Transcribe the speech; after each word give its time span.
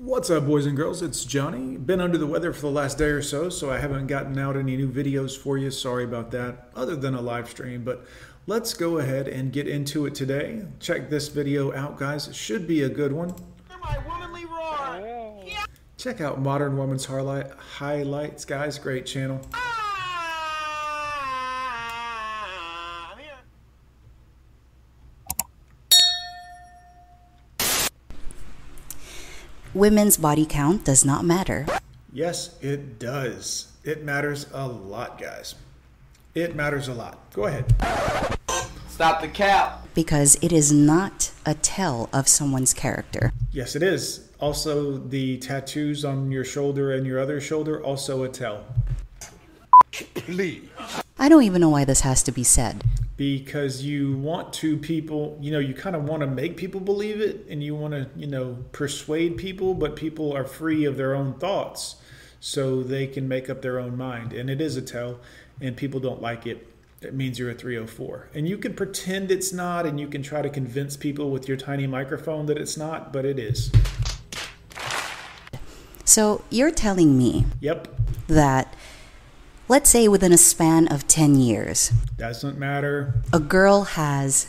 What's 0.00 0.30
up, 0.30 0.46
boys 0.46 0.64
and 0.64 0.76
girls? 0.76 1.02
It's 1.02 1.24
Johnny. 1.24 1.76
Been 1.76 2.00
under 2.00 2.16
the 2.16 2.26
weather 2.26 2.52
for 2.52 2.60
the 2.60 2.70
last 2.70 2.98
day 2.98 3.06
or 3.06 3.20
so, 3.20 3.48
so 3.48 3.68
I 3.68 3.78
haven't 3.78 4.06
gotten 4.06 4.38
out 4.38 4.56
any 4.56 4.76
new 4.76 4.88
videos 4.88 5.36
for 5.36 5.58
you. 5.58 5.72
Sorry 5.72 6.04
about 6.04 6.30
that, 6.30 6.70
other 6.76 6.94
than 6.94 7.14
a 7.14 7.20
live 7.20 7.50
stream. 7.50 7.82
But 7.82 8.06
let's 8.46 8.74
go 8.74 8.98
ahead 8.98 9.26
and 9.26 9.52
get 9.52 9.66
into 9.66 10.06
it 10.06 10.14
today. 10.14 10.62
Check 10.78 11.10
this 11.10 11.26
video 11.26 11.74
out, 11.74 11.98
guys. 11.98 12.28
It 12.28 12.36
should 12.36 12.68
be 12.68 12.84
a 12.84 12.88
good 12.88 13.12
one. 13.12 13.34
my 13.82 13.98
womanly 14.06 14.44
roar. 14.44 15.42
Yeah. 15.44 15.64
Check 15.96 16.20
out 16.20 16.40
Modern 16.40 16.76
Woman's 16.76 17.04
Highlight 17.04 17.50
Highlights, 17.50 18.44
guys. 18.44 18.78
Great 18.78 19.04
channel. 19.04 19.40
Women's 29.78 30.16
body 30.16 30.44
count 30.44 30.84
does 30.84 31.04
not 31.04 31.24
matter. 31.24 31.64
Yes, 32.12 32.56
it 32.60 32.98
does. 32.98 33.70
It 33.84 34.02
matters 34.02 34.46
a 34.52 34.66
lot, 34.66 35.20
guys. 35.20 35.54
It 36.34 36.56
matters 36.56 36.88
a 36.88 36.94
lot. 36.94 37.32
Go 37.32 37.44
ahead. 37.44 37.64
Stop 38.88 39.20
the 39.20 39.28
cap. 39.28 39.86
because 39.94 40.36
it 40.42 40.50
is 40.52 40.72
not 40.72 41.30
a 41.46 41.54
tell 41.54 42.08
of 42.12 42.26
someone's 42.26 42.74
character. 42.74 43.32
Yes, 43.52 43.76
it 43.76 43.84
is. 43.84 44.28
Also, 44.40 44.98
the 44.98 45.38
tattoos 45.38 46.04
on 46.04 46.32
your 46.32 46.44
shoulder 46.44 46.92
and 46.94 47.06
your 47.06 47.20
other 47.20 47.40
shoulder, 47.40 47.80
also 47.80 48.24
a 48.24 48.28
tell. 48.28 48.64
Please. 49.92 50.68
I 51.20 51.28
don't 51.28 51.44
even 51.44 51.60
know 51.60 51.68
why 51.68 51.84
this 51.84 52.00
has 52.00 52.24
to 52.24 52.32
be 52.32 52.42
said. 52.42 52.82
Because 53.18 53.82
you 53.82 54.16
want 54.16 54.54
to 54.54 54.78
people 54.78 55.36
you 55.42 55.52
know 55.52 55.58
you 55.58 55.74
kind 55.74 55.94
of 55.94 56.04
want 56.04 56.20
to 56.20 56.26
make 56.26 56.56
people 56.56 56.80
believe 56.80 57.20
it 57.20 57.44
and 57.50 57.62
you 57.62 57.74
want 57.74 57.92
to 57.92 58.08
you 58.16 58.26
know 58.26 58.56
persuade 58.72 59.36
people 59.36 59.74
but 59.74 59.94
people 59.96 60.32
are 60.34 60.44
free 60.44 60.86
of 60.86 60.96
their 60.96 61.14
own 61.14 61.34
thoughts 61.34 61.96
so 62.40 62.82
they 62.82 63.06
can 63.06 63.28
make 63.28 63.50
up 63.50 63.62
their 63.62 63.78
own 63.78 63.96
mind. 63.96 64.32
And 64.32 64.48
it 64.48 64.60
is 64.60 64.76
a 64.76 64.82
tell 64.82 65.20
and 65.60 65.76
people 65.76 66.00
don't 66.00 66.22
like 66.22 66.46
it. 66.46 66.66
It 67.00 67.14
means 67.14 67.38
you're 67.38 67.50
a 67.50 67.54
304 67.54 68.30
and 68.34 68.48
you 68.48 68.58
can 68.58 68.74
pretend 68.74 69.30
it's 69.30 69.52
not 69.52 69.86
and 69.86 70.00
you 70.00 70.08
can 70.08 70.22
try 70.22 70.42
to 70.42 70.50
convince 70.50 70.96
people 70.96 71.30
with 71.30 71.46
your 71.46 71.56
tiny 71.56 71.86
microphone 71.86 72.46
that 72.46 72.58
it's 72.58 72.76
not 72.76 73.12
but 73.12 73.24
it 73.24 73.38
is. 73.38 73.70
So 76.04 76.42
you're 76.50 76.70
telling 76.70 77.16
me 77.16 77.44
yep. 77.60 77.86
that, 78.28 78.74
let's 79.68 79.90
say 79.90 80.08
within 80.08 80.32
a 80.32 80.38
span 80.38 80.88
of 80.88 81.06
10 81.06 81.36
years, 81.36 81.90
doesn't 82.16 82.58
matter 82.58 83.14
a 83.32 83.40
girl 83.40 83.84
has 83.84 84.46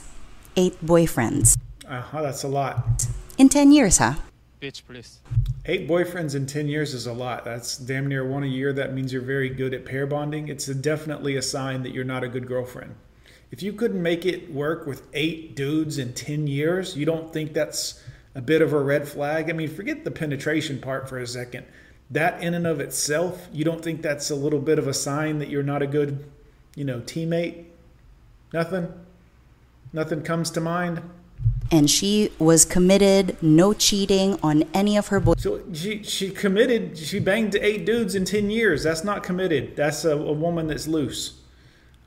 eight 0.56 0.84
boyfriends. 0.86 1.58
uh-huh 1.88 2.22
that's 2.22 2.44
a 2.44 2.48
lot 2.48 3.06
In 3.38 3.50
10 3.50 3.72
years, 3.72 3.98
huh? 3.98 4.14
Bitch, 4.62 4.82
please. 4.86 5.20
Eight 5.66 5.88
boyfriends 5.88 6.36
in 6.36 6.46
10 6.46 6.68
years 6.68 6.94
is 6.94 7.08
a 7.08 7.14
lot. 7.14 7.46
That's 7.46 7.78
damn 7.78 8.08
near 8.08 8.28
one 8.28 8.44
a 8.44 8.48
year. 8.48 8.74
That 8.74 8.94
means 8.94 9.14
you're 9.14 9.22
very 9.22 9.48
good 9.50 9.74
at 9.74 9.86
pair 9.86 10.06
bonding. 10.06 10.50
It's 10.50 10.68
a, 10.68 10.76
definitely 10.76 11.38
a 11.38 11.42
sign 11.42 11.84
that 11.84 11.94
you're 11.94 12.04
not 12.04 12.26
a 12.26 12.28
good 12.28 12.46
girlfriend. 12.46 12.96
If 13.52 13.64
you 13.64 13.72
couldn't 13.72 14.02
make 14.02 14.26
it 14.26 14.52
work 14.52 14.86
with 14.86 15.08
eight 15.14 15.56
dudes 15.56 15.98
in 15.98 16.14
10 16.14 16.48
years, 16.48 16.98
you 16.98 17.06
don't 17.06 17.32
think 17.32 17.54
that's 17.54 18.04
a 18.36 18.42
bit 18.42 18.62
of 18.62 18.74
a 18.74 18.80
red 18.80 19.08
flag? 19.08 19.50
I 19.50 19.54
mean, 19.54 19.70
forget 19.70 20.04
the 20.04 20.12
penetration 20.12 20.80
part 20.80 21.08
for 21.08 21.20
a 21.20 21.28
second. 21.28 21.66
That 22.12 22.42
in 22.42 22.54
and 22.54 22.66
of 22.66 22.80
itself, 22.80 23.48
you 23.54 23.64
don't 23.64 23.84
think 23.84 24.02
that's 24.02 24.32
a 24.32 24.36
little 24.36 24.60
bit 24.60 24.80
of 24.80 24.88
a 24.88 24.94
sign 24.94 25.40
that 25.40 25.50
you're 25.50 25.64
not 25.64 25.82
a 25.82 25.88
good, 25.88 26.26
you 26.76 26.84
know, 26.84 27.02
teammate? 27.02 27.66
Nothing? 28.52 28.92
Nothing 29.94 30.24
comes 30.24 30.50
to 30.52 30.62
mind? 30.62 31.02
And 31.72 31.88
she 31.88 32.32
was 32.40 32.66
committed, 32.66 33.38
no 33.44 33.74
cheating 33.74 34.40
on 34.42 34.64
any 34.74 34.98
of 34.98 35.08
her 35.10 35.20
boys. 35.20 35.44
So 35.44 35.62
she 35.72 36.02
she 36.02 36.32
committed. 36.32 36.98
She 36.98 37.20
banged 37.20 37.56
eight 37.56 37.86
dudes 37.86 38.16
in 38.16 38.26
ten 38.26 38.50
years. 38.50 38.84
That's 38.84 39.04
not 39.04 39.22
committed. 39.22 39.76
That's 39.76 40.04
a, 40.04 40.18
a 40.18 40.34
woman 40.34 40.66
that's 40.68 40.88
loose. 40.88 41.40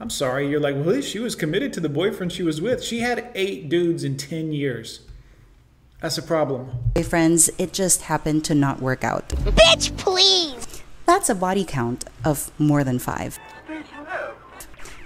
I'm 0.01 0.11
sorry. 0.11 0.49
You're 0.49 0.59
like, 0.59 0.75
well, 0.75 1.01
she 1.01 1.21
was 1.21 1.37
committed 1.37 1.73
to 1.75 1.81
the 1.81 1.89
boyfriend 1.89 2.33
she 2.33 2.43
was 2.43 2.61
with. 2.61 2.83
She 2.83 3.01
had 3.01 3.31
eight 3.37 3.69
dudes 3.69 4.03
in 4.03 4.17
ten 4.17 4.53
years. 4.53 5.03
That's 6.03 6.19
a 6.19 6.23
problem. 6.23 6.69
boyfriends. 6.95 7.49
It 7.59 7.73
just 7.73 8.03
happened 8.03 8.45
to 8.47 8.57
not 8.57 8.83
work 8.83 9.05
out. 9.05 9.29
Bitch, 9.29 9.97
please. 9.97 10.83
That's 11.07 11.31
a 11.31 11.35
body 11.35 11.65
count 11.65 12.05
of 12.25 12.51
more 12.59 12.83
than 12.83 12.99
five. 12.99 13.39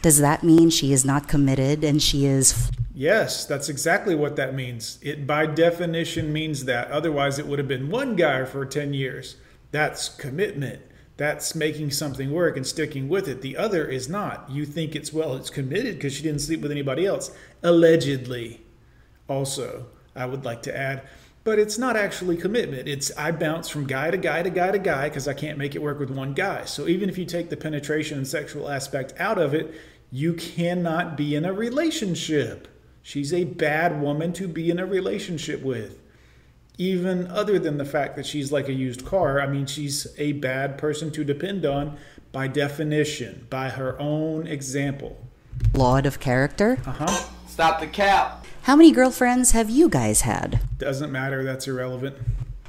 Does 0.00 0.18
that 0.20 0.42
mean 0.42 0.70
she 0.70 0.94
is 0.94 1.04
not 1.04 1.28
committed 1.28 1.84
and 1.84 2.02
she 2.02 2.24
is 2.24 2.70
Yes, 2.94 3.44
that's 3.44 3.68
exactly 3.68 4.14
what 4.14 4.36
that 4.36 4.54
means. 4.54 4.98
It 5.02 5.26
by 5.26 5.44
definition 5.44 6.32
means 6.32 6.64
that. 6.64 6.90
Otherwise, 6.90 7.38
it 7.38 7.46
would 7.46 7.58
have 7.58 7.68
been 7.68 7.90
one 7.90 8.16
guy 8.16 8.46
for 8.46 8.64
ten 8.64 8.94
years. 8.94 9.36
That's 9.72 10.08
commitment. 10.08 10.80
That's 11.18 11.54
making 11.54 11.90
something 11.90 12.30
work 12.30 12.56
and 12.56 12.66
sticking 12.66 13.08
with 13.10 13.28
it. 13.28 13.42
The 13.42 13.58
other 13.58 13.86
is 13.86 14.08
not. 14.08 14.48
You 14.50 14.64
think 14.64 14.96
it's 14.96 15.12
well, 15.12 15.36
it's 15.36 15.50
committed 15.50 15.96
because 15.96 16.14
she 16.14 16.22
didn't 16.22 16.40
sleep 16.40 16.62
with 16.62 16.70
anybody 16.70 17.04
else. 17.04 17.30
Allegedly. 17.62 18.62
also 19.28 19.88
i 20.16 20.26
would 20.26 20.44
like 20.44 20.62
to 20.62 20.76
add. 20.76 21.02
But 21.44 21.60
it's 21.60 21.78
not 21.78 21.96
actually 21.96 22.36
commitment. 22.36 22.88
It's 22.88 23.16
i 23.16 23.30
bounce 23.30 23.68
from 23.68 23.86
guy 23.86 24.10
to 24.10 24.16
guy 24.16 24.42
to 24.42 24.50
guy 24.50 24.72
to 24.72 24.78
guy 24.78 25.08
because 25.08 25.28
i 25.28 25.34
can't 25.34 25.58
make 25.58 25.74
it 25.74 25.82
work 25.82 25.98
with 25.98 26.10
one 26.10 26.34
guy. 26.34 26.64
So 26.64 26.88
even 26.88 27.08
if 27.08 27.18
you 27.18 27.24
take 27.24 27.50
the 27.50 27.56
penetration 27.56 28.18
and 28.18 28.26
sexual 28.26 28.68
aspect 28.68 29.14
out 29.18 29.38
of 29.38 29.54
it 29.54 29.74
you 30.10 30.34
cannot 30.34 31.16
be 31.16 31.34
in 31.34 31.44
a 31.44 31.52
relationship. 31.52 32.68
She's 33.02 33.32
a 33.32 33.44
bad 33.44 34.00
woman 34.00 34.32
to 34.34 34.48
be 34.48 34.70
in 34.70 34.78
a 34.78 34.86
relationship 34.86 35.62
with. 35.62 36.00
Even 36.78 37.26
other 37.28 37.58
than 37.58 37.78
the 37.78 37.84
fact 37.84 38.16
that 38.16 38.26
she's 38.26 38.52
like 38.52 38.68
a 38.68 38.72
used 38.72 39.04
car 39.06 39.40
i 39.40 39.46
mean 39.46 39.66
she's 39.66 40.06
a 40.18 40.32
bad 40.32 40.76
person 40.76 41.10
to 41.12 41.24
depend 41.24 41.64
on 41.64 41.96
by 42.32 42.46
definition 42.46 43.46
by 43.48 43.70
her 43.70 43.98
own 43.98 44.46
example. 44.46 45.16
Flawed 45.72 46.04
of 46.04 46.20
character? 46.20 46.78
uh-huh. 46.84 47.24
Stop 47.46 47.80
the 47.80 47.86
cap. 47.86 48.35
How 48.66 48.74
many 48.74 48.90
girlfriends 48.90 49.52
have 49.52 49.70
you 49.70 49.88
guys 49.88 50.22
had? 50.22 50.58
doesn't 50.78 51.12
matter 51.12 51.44
that's 51.44 51.68
irrelevant 51.68 52.16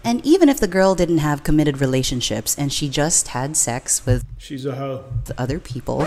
And 0.03 0.23
even 0.23 0.47
if 0.47 0.59
the 0.59 0.67
girl 0.67 0.93
didn't 0.93 1.17
have 1.17 1.41
committed 1.41 1.81
relationships 1.81 2.55
and 2.55 2.71
she 2.71 2.87
just 2.87 3.29
had 3.29 3.57
sex 3.57 4.05
with 4.05 4.23
she's 4.37 4.67
a 4.67 4.75
hoe 4.75 5.05
other 5.39 5.59
people, 5.59 6.01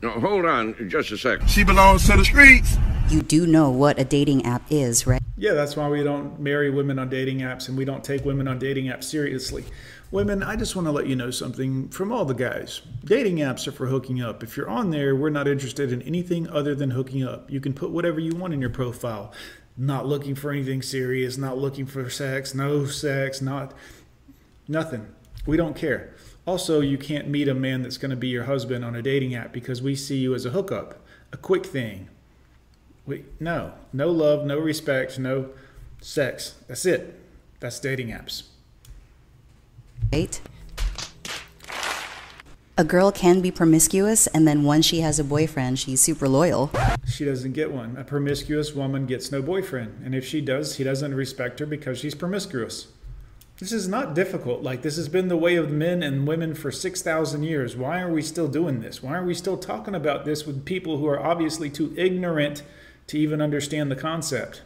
No, 0.00 0.10
hold 0.10 0.44
on 0.44 0.76
just 0.88 1.10
a 1.10 1.18
second. 1.18 1.50
She 1.50 1.64
belongs 1.64 2.06
to 2.06 2.16
the 2.16 2.24
streets. 2.24 2.76
you 3.08 3.22
do 3.22 3.48
know 3.48 3.68
what 3.68 3.98
a 3.98 4.04
dating 4.04 4.46
app 4.46 4.62
is, 4.70 5.08
right? 5.08 5.22
Yeah, 5.36 5.54
that's 5.54 5.74
why 5.74 5.88
we 5.88 6.04
don't 6.04 6.38
marry 6.38 6.70
women 6.70 7.00
on 7.00 7.08
dating 7.08 7.40
apps 7.40 7.68
and 7.68 7.76
we 7.76 7.84
don't 7.84 8.04
take 8.04 8.24
women 8.24 8.46
on 8.46 8.60
dating 8.60 8.84
apps 8.86 9.04
seriously. 9.04 9.64
Women, 10.14 10.44
I 10.44 10.54
just 10.54 10.76
want 10.76 10.86
to 10.86 10.92
let 10.92 11.08
you 11.08 11.16
know 11.16 11.32
something 11.32 11.88
from 11.88 12.12
all 12.12 12.24
the 12.24 12.34
guys. 12.34 12.82
Dating 13.04 13.38
apps 13.38 13.66
are 13.66 13.72
for 13.72 13.88
hooking 13.88 14.22
up. 14.22 14.44
If 14.44 14.56
you're 14.56 14.70
on 14.70 14.90
there, 14.90 15.16
we're 15.16 15.28
not 15.28 15.48
interested 15.48 15.90
in 15.90 16.02
anything 16.02 16.48
other 16.50 16.72
than 16.72 16.92
hooking 16.92 17.24
up. 17.24 17.50
You 17.50 17.60
can 17.60 17.74
put 17.74 17.90
whatever 17.90 18.20
you 18.20 18.36
want 18.36 18.54
in 18.54 18.60
your 18.60 18.70
profile. 18.70 19.32
Not 19.76 20.06
looking 20.06 20.36
for 20.36 20.52
anything 20.52 20.82
serious, 20.82 21.36
not 21.36 21.58
looking 21.58 21.84
for 21.84 22.08
sex, 22.08 22.54
no 22.54 22.86
sex, 22.86 23.42
not 23.42 23.74
nothing. 24.68 25.08
We 25.46 25.56
don't 25.56 25.74
care. 25.74 26.14
Also, 26.46 26.80
you 26.80 26.96
can't 26.96 27.26
meet 27.26 27.48
a 27.48 27.54
man 27.54 27.82
that's 27.82 27.98
going 27.98 28.10
to 28.10 28.16
be 28.16 28.28
your 28.28 28.44
husband 28.44 28.84
on 28.84 28.94
a 28.94 29.02
dating 29.02 29.34
app 29.34 29.52
because 29.52 29.82
we 29.82 29.96
see 29.96 30.18
you 30.18 30.32
as 30.32 30.46
a 30.46 30.50
hookup, 30.50 31.00
a 31.32 31.36
quick 31.36 31.66
thing. 31.66 32.08
We, 33.04 33.24
no, 33.40 33.72
no 33.92 34.12
love, 34.12 34.46
no 34.46 34.60
respect, 34.60 35.18
no 35.18 35.50
sex. 36.00 36.54
That's 36.68 36.86
it. 36.86 37.20
That's 37.58 37.80
dating 37.80 38.10
apps. 38.10 38.44
Right? 40.12 40.40
A 42.76 42.84
girl 42.84 43.12
can 43.12 43.40
be 43.40 43.52
promiscuous 43.52 44.26
and 44.26 44.48
then 44.48 44.64
once 44.64 44.84
she 44.84 45.00
has 45.00 45.20
a 45.20 45.24
boyfriend, 45.24 45.78
she's 45.78 46.00
super 46.00 46.28
loyal. 46.28 46.72
She 47.06 47.24
doesn't 47.24 47.52
get 47.52 47.70
one. 47.70 47.96
A 47.96 48.02
promiscuous 48.02 48.74
woman 48.74 49.06
gets 49.06 49.30
no 49.30 49.40
boyfriend. 49.40 50.02
And 50.04 50.14
if 50.14 50.26
she 50.26 50.40
does, 50.40 50.76
he 50.76 50.84
doesn't 50.84 51.14
respect 51.14 51.60
her 51.60 51.66
because 51.66 51.98
she's 51.98 52.16
promiscuous. 52.16 52.88
This 53.60 53.70
is 53.70 53.86
not 53.86 54.16
difficult. 54.16 54.62
Like, 54.62 54.82
this 54.82 54.96
has 54.96 55.08
been 55.08 55.28
the 55.28 55.36
way 55.36 55.54
of 55.54 55.70
men 55.70 56.02
and 56.02 56.26
women 56.26 56.54
for 56.54 56.72
6,000 56.72 57.44
years. 57.44 57.76
Why 57.76 58.00
are 58.00 58.10
we 58.10 58.20
still 58.20 58.48
doing 58.48 58.80
this? 58.80 59.00
Why 59.00 59.14
are 59.14 59.24
we 59.24 59.34
still 59.34 59.56
talking 59.56 59.94
about 59.94 60.24
this 60.24 60.44
with 60.44 60.64
people 60.64 60.98
who 60.98 61.06
are 61.06 61.20
obviously 61.24 61.70
too 61.70 61.94
ignorant 61.96 62.64
to 63.06 63.18
even 63.18 63.40
understand 63.40 63.92
the 63.92 63.96
concept? 63.96 64.62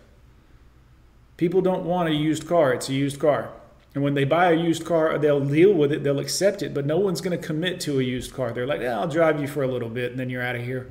People 1.36 1.60
don't 1.60 1.84
want 1.84 2.08
a 2.08 2.14
used 2.14 2.48
car, 2.48 2.72
it's 2.72 2.88
a 2.88 2.94
used 2.94 3.20
car. 3.20 3.50
And 3.98 4.04
when 4.04 4.14
they 4.14 4.22
buy 4.22 4.52
a 4.52 4.54
used 4.54 4.84
car, 4.84 5.18
they'll 5.18 5.44
deal 5.44 5.74
with 5.74 5.90
it, 5.90 6.04
they'll 6.04 6.20
accept 6.20 6.62
it, 6.62 6.72
but 6.72 6.86
no 6.86 6.98
one's 6.98 7.20
going 7.20 7.36
to 7.36 7.44
commit 7.44 7.80
to 7.80 7.98
a 7.98 8.02
used 8.04 8.32
car. 8.32 8.52
They're 8.52 8.64
like, 8.64 8.80
yeah, 8.80 8.96
I'll 8.96 9.08
drive 9.08 9.40
you 9.40 9.48
for 9.48 9.64
a 9.64 9.66
little 9.66 9.88
bit, 9.88 10.12
and 10.12 10.20
then 10.20 10.30
you're 10.30 10.40
out 10.40 10.54
of 10.54 10.62
here. 10.62 10.88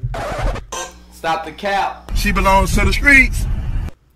Stop 1.14 1.46
the 1.46 1.54
cap. 1.54 2.12
She 2.18 2.34
belongs 2.34 2.76
to 2.76 2.84
the 2.84 2.92
streets. 2.92 3.46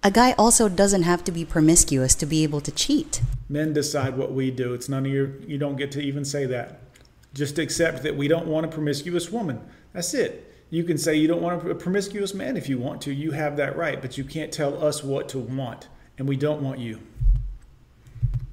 A 0.03 0.11
guy 0.11 0.33
also 0.33 0.67
doesn't 0.67 1.03
have 1.03 1.23
to 1.23 1.31
be 1.31 1.45
promiscuous 1.45 2.15
to 2.15 2.25
be 2.25 2.43
able 2.43 2.59
to 2.59 2.69
cheat. 2.69 3.21
Men 3.47 3.71
decide 3.71 4.17
what 4.17 4.33
we 4.33 4.51
do. 4.51 4.73
It's 4.73 4.89
none 4.89 5.05
of 5.05 5.11
your, 5.13 5.39
you 5.47 5.57
don't 5.57 5.77
get 5.77 5.93
to 5.93 6.01
even 6.01 6.25
say 6.25 6.45
that. 6.47 6.81
Just 7.33 7.59
accept 7.59 8.03
that 8.03 8.17
we 8.17 8.27
don't 8.27 8.47
want 8.47 8.65
a 8.65 8.69
promiscuous 8.69 9.31
woman. 9.31 9.61
That's 9.93 10.13
it. 10.13 10.53
You 10.69 10.83
can 10.83 10.97
say 10.97 11.15
you 11.15 11.29
don't 11.29 11.41
want 11.41 11.65
a 11.65 11.75
promiscuous 11.75 12.33
man 12.33 12.57
if 12.57 12.67
you 12.67 12.77
want 12.77 13.01
to. 13.03 13.13
You 13.13 13.31
have 13.31 13.55
that 13.55 13.77
right, 13.77 14.01
but 14.01 14.17
you 14.17 14.25
can't 14.25 14.51
tell 14.51 14.83
us 14.83 15.01
what 15.01 15.29
to 15.29 15.39
want, 15.39 15.87
and 16.17 16.27
we 16.27 16.35
don't 16.35 16.61
want 16.61 16.79
you. 16.79 16.99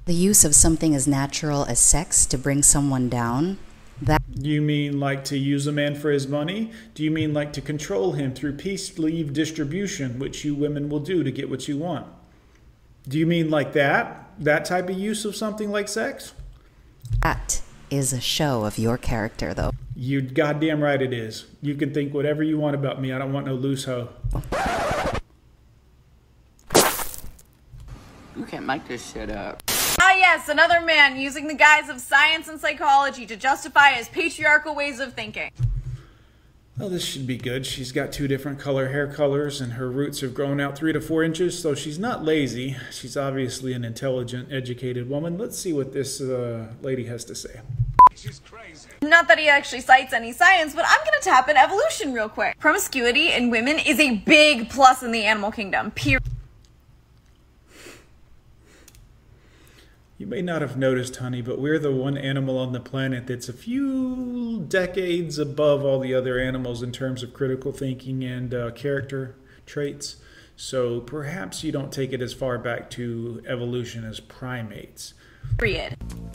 The 0.05 0.13
use 0.13 0.43
of 0.43 0.55
something 0.55 0.95
as 0.95 1.07
natural 1.07 1.65
as 1.65 1.79
sex 1.79 2.25
to 2.27 2.37
bring 2.37 2.63
someone 2.63 3.09
down, 3.09 3.57
that 4.01 4.21
you 4.33 4.61
mean 4.61 4.99
like 4.99 5.23
to 5.25 5.37
use 5.37 5.67
a 5.67 5.71
man 5.71 5.93
for 5.93 6.09
his 6.09 6.27
money? 6.27 6.71
Do 6.93 7.03
you 7.03 7.11
mean 7.11 7.33
like 7.33 7.51
to 7.53 7.61
control 7.61 8.13
him 8.13 8.33
through 8.33 8.53
peace 8.53 8.97
leave 8.97 9.33
distribution, 9.33 10.19
which 10.19 10.45
you 10.45 10.55
women 10.55 10.89
will 10.89 11.01
do 11.01 11.23
to 11.23 11.31
get 11.31 11.49
what 11.49 11.67
you 11.67 11.77
want? 11.77 12.07
Do 13.07 13.19
you 13.19 13.27
mean 13.27 13.49
like 13.49 13.73
that? 13.73 14.31
That 14.39 14.65
type 14.65 14.89
of 14.89 14.97
use 14.97 15.25
of 15.25 15.35
something 15.35 15.71
like 15.71 15.87
sex? 15.87 16.33
that 17.21 17.61
is 17.89 18.13
a 18.13 18.21
show 18.21 18.65
of 18.65 18.77
your 18.77 18.97
character, 18.97 19.53
though. 19.53 19.71
You 19.95 20.21
goddamn 20.21 20.81
right 20.81 21.01
it 21.01 21.11
is. 21.11 21.45
You 21.61 21.75
can 21.75 21.93
think 21.93 22.13
whatever 22.13 22.43
you 22.43 22.57
want 22.57 22.75
about 22.75 23.01
me. 23.01 23.11
I 23.11 23.17
don't 23.17 23.33
want 23.33 23.45
no 23.47 23.55
loose 23.55 23.85
hoe. 23.85 24.09
You 28.37 28.45
can't 28.45 28.65
make 28.65 28.87
this 28.87 29.11
shit 29.11 29.29
up. 29.29 29.68
Ah, 30.11 30.15
yes, 30.15 30.49
another 30.49 30.81
man 30.81 31.17
using 31.17 31.45
the 31.45 31.53
guise 31.53 31.87
of 31.87 32.01
science 32.01 32.47
and 32.47 32.59
psychology 32.59 33.27
to 33.27 33.35
justify 33.35 33.91
his 33.91 34.09
patriarchal 34.09 34.73
ways 34.73 34.99
of 34.99 35.13
thinking. 35.13 35.51
Oh, 36.79 36.89
this 36.89 37.05
should 37.05 37.27
be 37.27 37.37
good. 37.37 37.63
She's 37.63 37.91
got 37.91 38.11
two 38.11 38.27
different 38.27 38.57
color 38.57 38.89
hair 38.89 39.05
colors, 39.05 39.61
and 39.61 39.73
her 39.73 39.87
roots 39.91 40.21
have 40.21 40.33
grown 40.33 40.59
out 40.59 40.75
three 40.75 40.93
to 40.93 40.99
four 40.99 41.23
inches, 41.23 41.61
so 41.61 41.75
she's 41.75 41.99
not 41.99 42.25
lazy. 42.25 42.75
She's 42.91 43.15
obviously 43.15 43.71
an 43.73 43.85
intelligent, 43.85 44.51
educated 44.51 45.07
woman. 45.07 45.37
Let's 45.37 45.59
see 45.59 45.73
what 45.73 45.93
this 45.93 46.19
uh, 46.19 46.69
lady 46.81 47.03
has 47.03 47.23
to 47.25 47.35
say. 47.35 47.61
Not 49.03 49.27
that 49.27 49.37
he 49.37 49.47
actually 49.47 49.81
cites 49.81 50.11
any 50.11 50.31
science, 50.31 50.73
but 50.73 50.85
I'm 50.87 51.05
gonna 51.05 51.21
tap 51.21 51.49
in 51.49 51.55
evolution 51.55 52.13
real 52.13 52.29
quick. 52.29 52.57
Promiscuity 52.57 53.31
in 53.31 53.51
women 53.51 53.77
is 53.77 53.99
a 53.99 54.17
big 54.17 54.71
plus 54.71 55.03
in 55.03 55.11
the 55.11 55.25
animal 55.25 55.51
kingdom. 55.51 55.91
Period. 55.91 56.23
You 60.19 60.27
may 60.27 60.41
not 60.41 60.61
have 60.61 60.75
noticed, 60.75 61.15
honey, 61.15 61.41
but 61.41 61.59
we're 61.59 61.79
the 61.79 61.93
one 61.93 62.17
animal 62.17 62.57
on 62.57 62.73
the 62.73 62.81
planet 62.81 63.25
that's 63.25 63.47
a 63.47 63.53
few 63.53 64.65
decades 64.67 65.39
above 65.39 65.85
all 65.85 66.01
the 66.01 66.13
other 66.13 66.37
animals 66.37 66.83
in 66.83 66.91
terms 66.91 67.23
of 67.23 67.33
critical 67.33 67.71
thinking 67.71 68.25
and 68.25 68.53
uh, 68.53 68.71
character 68.71 69.37
traits. 69.65 70.17
So 70.57 70.99
perhaps 70.99 71.63
you 71.63 71.71
don't 71.71 71.93
take 71.93 72.11
it 72.11 72.21
as 72.21 72.33
far 72.33 72.57
back 72.57 72.89
to 72.91 73.41
evolution 73.47 74.03
as 74.03 74.19
primates. 74.19 75.13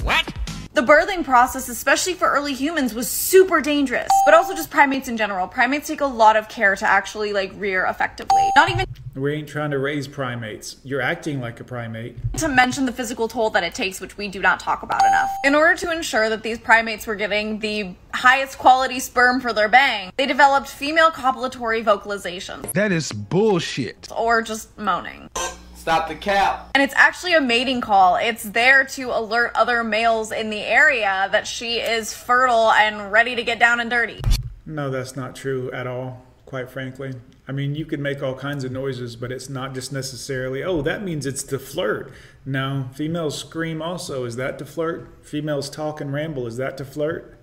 What? 0.02 0.32
The 0.72 0.80
birthing 0.80 1.22
process, 1.22 1.68
especially 1.68 2.14
for 2.14 2.30
early 2.30 2.54
humans, 2.54 2.94
was 2.94 3.06
super 3.06 3.60
dangerous. 3.60 4.10
But 4.24 4.32
also 4.32 4.54
just 4.54 4.70
primates 4.70 5.08
in 5.08 5.18
general. 5.18 5.46
Primates 5.46 5.88
take 5.88 6.00
a 6.00 6.06
lot 6.06 6.36
of 6.36 6.48
care 6.48 6.74
to 6.74 6.86
actually 6.86 7.34
like 7.34 7.52
rear 7.56 7.84
effectively. 7.84 8.48
Not 8.56 8.70
even 8.70 8.86
We 9.14 9.32
ain't 9.34 9.48
trying 9.48 9.70
to 9.70 9.78
raise 9.78 10.08
primates. 10.08 10.76
You're 10.82 11.00
acting 11.00 11.40
like 11.40 11.60
a 11.60 11.64
primate. 11.64 12.16
to 12.38 12.48
mention 12.48 12.84
the 12.84 12.90
physical 12.92 13.28
toll 13.28 13.48
that 13.50 13.62
it 13.62 13.72
takes, 13.72 14.00
which 14.00 14.16
we 14.16 14.26
do 14.26 14.40
not 14.40 14.58
talk 14.58 14.82
about 14.82 15.02
enough. 15.06 15.30
In 15.44 15.54
order 15.54 15.76
to 15.76 15.92
ensure 15.92 16.28
that 16.28 16.42
these 16.42 16.58
primates 16.58 17.06
were 17.06 17.14
getting 17.14 17.60
the 17.60 17.94
highest 18.12 18.58
quality 18.58 18.98
sperm 18.98 19.40
for 19.40 19.52
their 19.52 19.68
bang, 19.68 20.12
they 20.16 20.26
developed 20.26 20.68
female 20.68 21.12
copulatory 21.12 21.84
vocalizations, 21.84 22.72
That 22.72 22.90
is 22.90 23.12
bullshit. 23.12 24.08
or 24.16 24.42
just 24.42 24.76
moaning. 24.76 25.30
Stop 25.76 26.08
the 26.08 26.16
cap. 26.16 26.70
And 26.74 26.82
it's 26.82 26.94
actually 26.96 27.34
a 27.34 27.40
mating 27.40 27.82
call. 27.82 28.16
It's 28.16 28.42
there 28.42 28.84
to 28.84 29.10
alert 29.16 29.52
other 29.54 29.84
males 29.84 30.32
in 30.32 30.50
the 30.50 30.60
area 30.62 31.28
that 31.30 31.46
she 31.46 31.76
is 31.76 32.12
fertile 32.12 32.72
and 32.72 33.12
ready 33.12 33.36
to 33.36 33.44
get 33.44 33.60
down 33.60 33.78
and 33.78 33.88
dirty. 33.90 34.20
No, 34.66 34.90
that's 34.90 35.14
not 35.14 35.36
true 35.36 35.70
at 35.72 35.86
all, 35.86 36.20
quite 36.54 36.70
frankly. 36.70 37.12
I 37.48 37.52
mean, 37.52 37.74
you 37.74 37.84
can 37.84 38.00
make 38.00 38.22
all 38.22 38.36
kinds 38.36 38.62
of 38.62 38.70
noises, 38.70 39.16
but 39.16 39.32
it's 39.32 39.48
not 39.48 39.74
just 39.74 39.92
necessarily, 39.92 40.62
oh, 40.62 40.82
that 40.82 41.02
means 41.02 41.26
it's 41.26 41.42
to 41.42 41.58
flirt. 41.58 42.12
No, 42.46 42.90
females 42.94 43.36
scream 43.36 43.82
also. 43.82 44.24
Is 44.24 44.36
that 44.36 44.60
to 44.60 44.64
flirt? 44.64 45.08
Females 45.26 45.68
talk 45.68 46.00
and 46.00 46.12
ramble. 46.12 46.46
Is 46.46 46.56
that 46.58 46.76
to 46.76 46.84
flirt? 46.84 47.36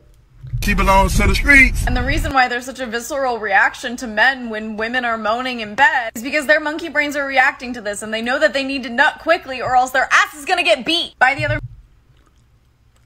She 0.63 0.73
belongs 0.73 1.17
to 1.17 1.27
the 1.27 1.35
streets. 1.35 1.85
And 1.85 1.97
the 1.97 2.03
reason 2.03 2.33
why 2.33 2.47
there's 2.47 2.63
such 2.63 2.79
a 2.79 2.85
visceral 2.85 3.37
reaction 3.37 3.97
to 3.97 4.07
men 4.07 4.49
when 4.49 4.77
women 4.77 5.03
are 5.03 5.17
moaning 5.17 5.59
in 5.59 5.75
bed 5.75 6.13
is 6.15 6.23
because 6.23 6.47
their 6.47 6.61
monkey 6.61 6.87
brains 6.87 7.17
are 7.17 7.27
reacting 7.27 7.73
to 7.73 7.81
this 7.81 8.01
and 8.01 8.13
they 8.13 8.21
know 8.21 8.39
that 8.39 8.53
they 8.53 8.63
need 8.63 8.83
to 8.83 8.89
nut 8.89 9.19
quickly 9.19 9.61
or 9.61 9.75
else 9.75 9.91
their 9.91 10.07
ass 10.09 10.35
is 10.35 10.45
gonna 10.45 10.63
get 10.63 10.85
beat 10.85 11.19
by 11.19 11.35
the 11.35 11.43
other 11.43 11.59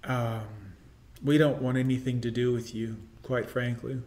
Um, 0.03 0.41
We 1.23 1.39
don't 1.39 1.63
want 1.63 1.79
anything 1.79 2.21
to 2.21 2.29
do 2.29 2.53
with 2.53 2.75
you, 2.75 2.97
quite 3.23 3.49
frankly. 3.49 3.97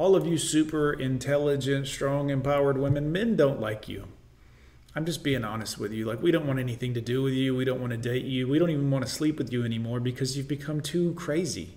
All 0.00 0.16
of 0.16 0.26
you 0.26 0.38
super 0.38 0.94
intelligent, 0.94 1.86
strong, 1.86 2.30
empowered 2.30 2.78
women, 2.78 3.12
men 3.12 3.36
don't 3.36 3.60
like 3.60 3.86
you. 3.86 4.06
I'm 4.96 5.04
just 5.04 5.22
being 5.22 5.44
honest 5.44 5.78
with 5.78 5.92
you. 5.92 6.06
Like, 6.06 6.22
we 6.22 6.30
don't 6.30 6.46
want 6.46 6.58
anything 6.58 6.94
to 6.94 7.02
do 7.02 7.22
with 7.22 7.34
you. 7.34 7.54
We 7.54 7.66
don't 7.66 7.82
want 7.82 7.90
to 7.90 7.98
date 7.98 8.24
you. 8.24 8.48
We 8.48 8.58
don't 8.58 8.70
even 8.70 8.90
want 8.90 9.04
to 9.04 9.12
sleep 9.12 9.36
with 9.36 9.52
you 9.52 9.62
anymore 9.62 10.00
because 10.00 10.38
you've 10.38 10.48
become 10.48 10.80
too 10.80 11.12
crazy. 11.18 11.74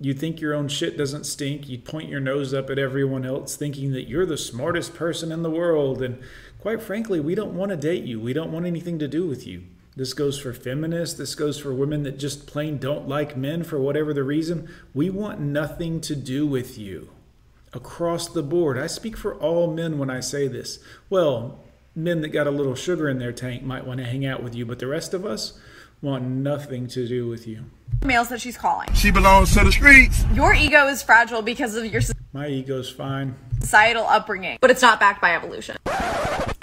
You 0.00 0.14
think 0.14 0.40
your 0.40 0.54
own 0.54 0.68
shit 0.68 0.96
doesn't 0.96 1.24
stink. 1.24 1.68
You 1.68 1.78
point 1.78 2.08
your 2.08 2.20
nose 2.20 2.54
up 2.54 2.70
at 2.70 2.78
everyone 2.78 3.26
else, 3.26 3.56
thinking 3.56 3.90
that 3.90 4.08
you're 4.08 4.24
the 4.24 4.38
smartest 4.38 4.94
person 4.94 5.32
in 5.32 5.42
the 5.42 5.50
world. 5.50 6.02
And 6.02 6.20
quite 6.60 6.80
frankly, 6.80 7.18
we 7.18 7.34
don't 7.34 7.56
want 7.56 7.70
to 7.70 7.76
date 7.76 8.04
you. 8.04 8.20
We 8.20 8.34
don't 8.34 8.52
want 8.52 8.66
anything 8.66 9.00
to 9.00 9.08
do 9.08 9.26
with 9.26 9.48
you. 9.48 9.64
This 9.96 10.12
goes 10.12 10.38
for 10.38 10.52
feminists. 10.52 11.18
This 11.18 11.34
goes 11.34 11.58
for 11.58 11.74
women 11.74 12.04
that 12.04 12.20
just 12.20 12.46
plain 12.46 12.78
don't 12.78 13.08
like 13.08 13.36
men 13.36 13.64
for 13.64 13.80
whatever 13.80 14.14
the 14.14 14.22
reason. 14.22 14.68
We 14.94 15.10
want 15.10 15.40
nothing 15.40 16.00
to 16.02 16.14
do 16.14 16.46
with 16.46 16.78
you. 16.78 17.10
Across 17.80 18.28
the 18.28 18.42
board. 18.42 18.78
I 18.78 18.86
speak 18.86 19.18
for 19.18 19.34
all 19.34 19.70
men 19.70 19.98
when 19.98 20.08
I 20.08 20.20
say 20.20 20.48
this. 20.48 20.78
Well, 21.10 21.58
men 21.94 22.22
that 22.22 22.30
got 22.30 22.46
a 22.46 22.50
little 22.50 22.74
sugar 22.74 23.06
in 23.06 23.18
their 23.18 23.32
tank 23.32 23.64
might 23.64 23.86
want 23.86 23.98
to 23.98 24.06
hang 24.06 24.24
out 24.24 24.42
with 24.42 24.54
you, 24.54 24.64
but 24.64 24.78
the 24.78 24.86
rest 24.86 25.12
of 25.12 25.26
us 25.26 25.58
want 26.00 26.24
nothing 26.24 26.86
to 26.86 27.06
do 27.06 27.28
with 27.28 27.46
you. 27.46 27.64
males 28.02 28.30
that 28.30 28.40
she's 28.40 28.56
calling. 28.56 28.90
She 28.94 29.10
belongs 29.10 29.52
to 29.52 29.62
the 29.64 29.72
streets. 29.72 30.24
Your 30.32 30.54
ego 30.54 30.86
is 30.86 31.02
fragile 31.02 31.42
because 31.42 31.76
of 31.76 31.84
your 31.84 32.00
My 32.32 32.48
ego's 32.48 32.88
fine. 32.88 33.34
societal 33.60 34.06
upbringing, 34.06 34.56
but 34.62 34.70
it's 34.70 34.80
not 34.80 34.98
backed 34.98 35.20
by 35.20 35.34
evolution. 35.34 35.76
Y'all 35.84 36.54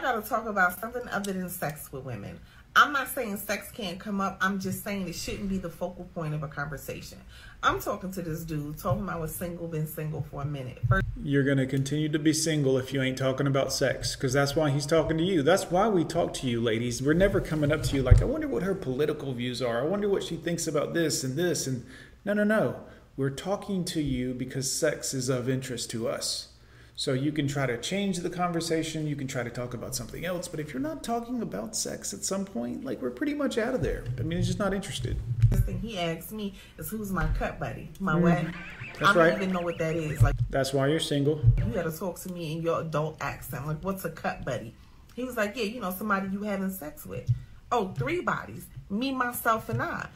gotta 0.00 0.26
talk 0.26 0.46
about 0.46 0.80
something 0.80 1.06
other 1.08 1.34
than 1.34 1.50
sex 1.50 1.92
with 1.92 2.04
women. 2.04 2.40
I'm 2.76 2.92
not 2.92 3.08
saying 3.08 3.36
sex 3.36 3.70
can't 3.70 4.00
come 4.00 4.20
up. 4.20 4.36
I'm 4.40 4.58
just 4.58 4.82
saying 4.82 5.06
it 5.06 5.14
shouldn't 5.14 5.48
be 5.48 5.58
the 5.58 5.70
focal 5.70 6.06
point 6.06 6.34
of 6.34 6.42
a 6.42 6.48
conversation. 6.48 7.18
I'm 7.62 7.80
talking 7.80 8.10
to 8.10 8.20
this 8.20 8.42
dude, 8.42 8.78
told 8.78 8.98
him 8.98 9.08
I 9.08 9.16
was 9.16 9.32
single, 9.32 9.68
been 9.68 9.86
single 9.86 10.26
for 10.28 10.42
a 10.42 10.44
minute. 10.44 10.78
First, 10.88 11.06
You're 11.22 11.44
going 11.44 11.58
to 11.58 11.66
continue 11.66 12.08
to 12.08 12.18
be 12.18 12.32
single 12.32 12.76
if 12.76 12.92
you 12.92 13.00
ain't 13.00 13.16
talking 13.16 13.46
about 13.46 13.72
sex, 13.72 14.16
because 14.16 14.32
that's 14.32 14.56
why 14.56 14.70
he's 14.70 14.86
talking 14.86 15.16
to 15.18 15.22
you. 15.22 15.42
That's 15.44 15.70
why 15.70 15.86
we 15.86 16.02
talk 16.02 16.34
to 16.34 16.48
you, 16.48 16.60
ladies. 16.60 17.00
We're 17.00 17.14
never 17.14 17.40
coming 17.40 17.70
up 17.70 17.84
to 17.84 17.96
you 17.96 18.02
like, 18.02 18.20
I 18.20 18.24
wonder 18.24 18.48
what 18.48 18.64
her 18.64 18.74
political 18.74 19.32
views 19.32 19.62
are. 19.62 19.80
I 19.80 19.86
wonder 19.86 20.08
what 20.08 20.24
she 20.24 20.34
thinks 20.34 20.66
about 20.66 20.94
this 20.94 21.22
and 21.22 21.36
this. 21.36 21.68
And 21.68 21.86
no, 22.24 22.32
no, 22.32 22.42
no. 22.42 22.80
We're 23.16 23.30
talking 23.30 23.84
to 23.84 24.02
you 24.02 24.34
because 24.34 24.70
sex 24.70 25.14
is 25.14 25.28
of 25.28 25.48
interest 25.48 25.90
to 25.92 26.08
us. 26.08 26.48
So 26.96 27.12
you 27.12 27.32
can 27.32 27.48
try 27.48 27.66
to 27.66 27.76
change 27.78 28.18
the 28.18 28.30
conversation. 28.30 29.06
You 29.06 29.16
can 29.16 29.26
try 29.26 29.42
to 29.42 29.50
talk 29.50 29.74
about 29.74 29.96
something 29.96 30.24
else. 30.24 30.46
But 30.46 30.60
if 30.60 30.72
you're 30.72 30.82
not 30.82 31.02
talking 31.02 31.42
about 31.42 31.74
sex 31.74 32.14
at 32.14 32.24
some 32.24 32.44
point, 32.44 32.84
like 32.84 33.02
we're 33.02 33.10
pretty 33.10 33.34
much 33.34 33.58
out 33.58 33.74
of 33.74 33.82
there. 33.82 34.04
I 34.18 34.22
mean, 34.22 34.38
he's 34.38 34.46
just 34.46 34.60
not 34.60 34.72
interested. 34.72 35.16
thing 35.50 35.80
he 35.80 35.98
asked 35.98 36.30
me 36.30 36.54
is 36.78 36.88
who's 36.88 37.10
my 37.10 37.26
cut 37.38 37.58
buddy, 37.58 37.90
my 37.98 38.14
mm-hmm. 38.14 38.22
what? 38.22 38.54
I 39.00 39.12
don't 39.12 39.16
right. 39.16 39.36
even 39.36 39.52
know 39.52 39.60
what 39.60 39.76
that 39.78 39.96
is. 39.96 40.22
Like 40.22 40.36
That's 40.50 40.72
why 40.72 40.86
you're 40.86 41.00
single. 41.00 41.40
you 41.58 41.64
gotta 41.74 41.90
talk 41.90 42.20
to 42.20 42.32
me 42.32 42.52
in 42.52 42.62
your 42.62 42.80
adult 42.80 43.16
accent. 43.20 43.66
Like 43.66 43.82
what's 43.82 44.04
a 44.04 44.10
cut 44.10 44.44
buddy? 44.44 44.72
He 45.16 45.24
was 45.24 45.36
like, 45.36 45.56
yeah, 45.56 45.64
you 45.64 45.80
know, 45.80 45.90
somebody 45.90 46.28
you 46.28 46.42
having 46.42 46.70
sex 46.70 47.04
with. 47.04 47.28
Oh, 47.72 47.92
three 47.96 48.20
bodies, 48.20 48.66
me, 48.88 49.10
myself, 49.10 49.68
and 49.68 49.82
I. 49.82 50.06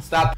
Stop. 0.00 0.36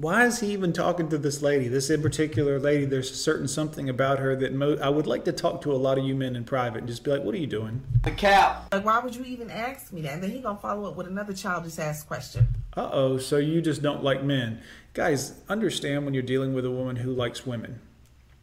Why 0.00 0.24
is 0.24 0.40
he 0.40 0.52
even 0.52 0.72
talking 0.72 1.10
to 1.10 1.18
this 1.18 1.42
lady? 1.42 1.68
This 1.68 1.90
in 1.90 2.00
particular 2.00 2.58
lady, 2.58 2.86
there's 2.86 3.10
a 3.10 3.14
certain 3.14 3.46
something 3.46 3.90
about 3.90 4.18
her 4.18 4.34
that 4.36 4.54
mo- 4.54 4.78
I 4.82 4.88
would 4.88 5.06
like 5.06 5.26
to 5.26 5.32
talk 5.32 5.60
to 5.62 5.72
a 5.72 5.76
lot 5.76 5.98
of 5.98 6.06
you 6.06 6.14
men 6.14 6.36
in 6.36 6.44
private 6.44 6.78
and 6.78 6.88
just 6.88 7.04
be 7.04 7.10
like, 7.10 7.22
what 7.22 7.34
are 7.34 7.38
you 7.38 7.46
doing? 7.46 7.82
The 8.04 8.12
cap. 8.12 8.72
Like, 8.72 8.86
why 8.86 9.00
would 9.00 9.14
you 9.14 9.24
even 9.24 9.50
ask 9.50 9.92
me 9.92 10.00
that? 10.00 10.14
And 10.14 10.22
then 10.22 10.30
he 10.30 10.38
gonna 10.38 10.58
follow 10.58 10.88
up 10.88 10.96
with 10.96 11.06
another 11.06 11.34
childish 11.34 11.78
ass 11.78 12.02
question. 12.02 12.48
Uh 12.74 12.88
oh, 12.90 13.18
so 13.18 13.36
you 13.36 13.60
just 13.60 13.82
don't 13.82 14.02
like 14.02 14.24
men. 14.24 14.62
Guys, 14.94 15.34
understand 15.50 16.06
when 16.06 16.14
you're 16.14 16.22
dealing 16.22 16.54
with 16.54 16.64
a 16.64 16.70
woman 16.70 16.96
who 16.96 17.12
likes 17.12 17.44
women. 17.44 17.80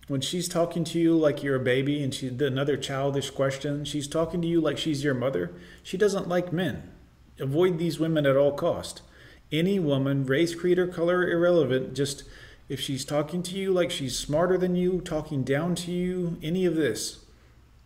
When 0.07 0.21
she's 0.21 0.47
talking 0.47 0.83
to 0.83 0.99
you 0.99 1.17
like 1.17 1.41
you're 1.41 1.55
a 1.55 1.59
baby 1.59 2.03
and 2.03 2.13
she's 2.13 2.39
another 2.39 2.77
childish 2.77 3.31
question, 3.31 3.83
she's 3.83 4.07
talking 4.07 4.43
to 4.43 4.47
you 4.47 4.61
like 4.61 4.77
she's 4.77 5.03
your 5.03 5.15
mother. 5.15 5.53
She 5.81 5.97
doesn't 5.97 6.29
like 6.29 6.53
men. 6.53 6.91
Avoid 7.39 7.79
these 7.79 7.99
women 7.99 8.27
at 8.27 8.37
all 8.37 8.51
cost. 8.51 9.01
Any 9.51 9.79
woman, 9.79 10.25
race, 10.25 10.55
creed, 10.55 10.79
or 10.79 10.87
color 10.87 11.29
irrelevant, 11.29 11.93
just 11.93 12.23
if 12.67 12.79
she's 12.79 13.05
talking 13.05 13.41
to 13.43 13.55
you 13.55 13.71
like 13.71 13.91
she's 13.91 14.17
smarter 14.17 14.57
than 14.57 14.75
you, 14.75 15.01
talking 15.01 15.43
down 15.43 15.75
to 15.75 15.91
you, 15.91 16.37
any 16.43 16.65
of 16.65 16.75
this, 16.75 17.25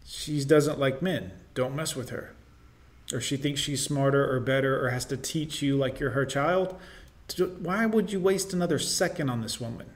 she 0.06 0.44
doesn't 0.44 0.80
like 0.80 1.02
men. 1.02 1.32
Don't 1.54 1.76
mess 1.76 1.96
with 1.96 2.10
her 2.10 2.34
or 3.14 3.22
she 3.22 3.38
thinks 3.38 3.60
she's 3.60 3.84
smarter 3.84 4.30
or 4.32 4.40
better 4.40 4.84
or 4.86 4.90
has 4.90 5.06
to 5.06 5.18
teach 5.18 5.62
you 5.62 5.78
like 5.78 6.00
you're 6.00 6.12
her 6.12 6.26
child, 6.26 6.80
why 7.60 7.86
would 7.86 8.12
you 8.12 8.20
waste 8.20 8.54
another 8.54 8.80
second 8.80 9.30
on 9.30 9.42
this 9.42 9.60
woman? 9.60 9.90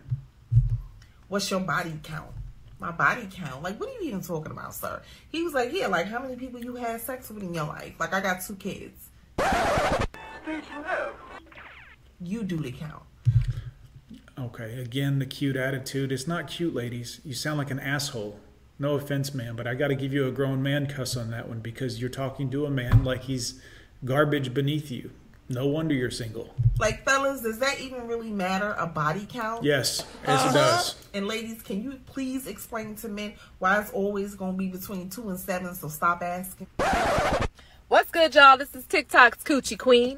What's 1.28 1.50
your 1.50 1.60
body 1.60 1.94
count? 2.04 2.32
My 2.80 2.92
body 2.92 3.28
count. 3.32 3.64
Like, 3.64 3.80
what 3.80 3.90
are 3.90 3.94
you 3.94 4.10
even 4.10 4.22
talking 4.22 4.52
about, 4.52 4.74
sir? 4.76 5.02
He 5.32 5.44
was 5.44 5.54
like, 5.54 5.74
yeah, 5.74 5.88
like 5.88 6.08
how 6.08 6.20
many 6.20 6.36
people 6.36 6.64
you 6.64 6.76
had 6.76 7.02
sex 7.02 7.30
with 7.30 7.44
in 7.44 7.54
your 7.54 7.66
life? 7.66 7.94
Like, 8.00 8.14
I 8.14 8.22
got 8.22 8.42
two 8.42 8.56
kids. 8.56 9.10
You 12.22 12.44
do 12.44 12.58
the 12.58 12.72
count. 12.72 13.04
Okay, 14.38 14.80
again, 14.80 15.20
the 15.20 15.26
cute 15.26 15.56
attitude. 15.56 16.12
It's 16.12 16.28
not 16.28 16.48
cute, 16.48 16.76
ladies. 16.76 17.22
You 17.24 17.34
sound 17.34 17.58
like 17.58 17.72
an 17.72 17.80
asshole. 17.80 18.40
No 18.78 18.96
offense, 18.96 19.34
man, 19.34 19.56
but 19.56 19.68
I 19.68 19.76
got 19.76 19.88
to 19.88 19.96
give 19.96 20.14
you 20.14 20.28
a 20.28 20.32
grown 20.32 20.62
man 20.62 20.88
cuss 20.88 21.16
on 21.16 21.32
that 21.32 21.48
one 21.48 21.60
because 21.60 22.02
you're 22.02 22.10
talking 22.10 22.50
to 22.52 22.66
a 22.66 22.70
man 22.70 23.06
like 23.06 23.24
he's 23.24 23.62
garbage 24.04 24.54
beneath 24.54 24.92
you. 24.92 25.12
No 25.48 25.68
wonder 25.68 25.94
you're 25.94 26.12
single. 26.12 26.54
Like, 26.80 27.06
fellas, 27.06 27.42
does 27.42 27.60
that 27.60 27.80
even 27.80 28.08
really 28.08 28.32
matter? 28.32 28.76
A 28.80 28.88
body 28.88 29.28
count? 29.30 29.64
Yes, 29.64 30.04
yes, 30.28 30.42
it 30.44 30.48
uh-huh. 30.48 30.54
does. 30.54 30.96
And 31.14 31.28
ladies, 31.28 31.62
can 31.62 31.84
you 31.84 32.00
please 32.08 32.48
explain 32.48 32.96
to 32.98 33.08
men 33.08 33.34
why 33.60 33.80
it's 33.80 33.92
always 33.92 34.36
going 34.36 34.54
to 34.54 34.58
be 34.58 34.68
between 34.68 35.10
two 35.10 35.30
and 35.30 35.40
seven? 35.40 35.74
So 35.76 35.88
stop 35.88 36.22
asking. 36.22 36.68
What's 37.88 38.10
good, 38.10 38.34
y'all? 38.34 38.58
This 38.58 38.74
is 38.74 38.86
TikTok's 38.86 39.44
Coochie 39.44 39.78
Queen. 39.78 40.18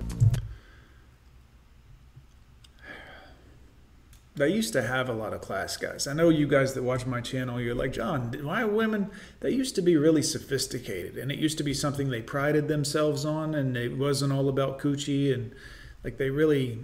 They 4.37 4.49
used 4.49 4.71
to 4.73 4.83
have 4.83 5.09
a 5.09 5.13
lot 5.13 5.33
of 5.33 5.41
class 5.41 5.77
guys. 5.77 6.05
I 6.05 6.13
know 6.13 6.29
you 6.29 6.47
guys 6.47 6.75
that 6.75 6.83
watch 6.83 7.07
my 7.07 7.21
channel, 7.21 7.59
you're 7.59 7.73
like, 7.73 7.91
John, 7.91 8.31
why 8.43 8.63
women? 8.65 9.09
They 9.39 9.49
used 9.49 9.73
to 9.75 9.81
be 9.81 9.97
really 9.97 10.21
sophisticated, 10.21 11.17
and 11.17 11.31
it 11.31 11.39
used 11.39 11.57
to 11.57 11.63
be 11.63 11.73
something 11.73 12.09
they 12.09 12.21
prided 12.21 12.67
themselves 12.67 13.25
on, 13.25 13.55
and 13.55 13.75
it 13.75 13.97
wasn't 13.97 14.31
all 14.31 14.47
about 14.47 14.77
coochie, 14.77 15.33
and 15.33 15.55
like 16.03 16.17
they 16.17 16.29
really 16.29 16.79